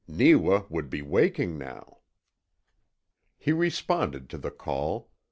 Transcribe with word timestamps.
NEEWA 0.07 0.65
WOULD 0.67 0.89
BE 0.89 1.03
WAKING 1.03 1.59
NOW! 1.59 1.99
He 3.37 3.51
responded 3.51 4.29
to 4.31 4.39
the 4.39 4.49
call. 4.49 5.11